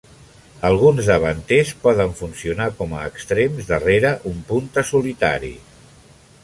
[0.69, 5.55] Alguns davanters poden funcionar com a extrems darrere un punta solitari.